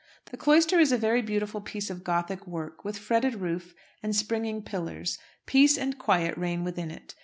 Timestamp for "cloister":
0.37-0.79